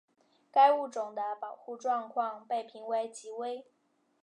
[0.51, 3.67] 该物种的保护状况被评为极危。